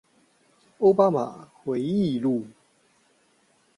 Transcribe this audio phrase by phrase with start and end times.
[0.79, 2.45] 歐巴馬回憶錄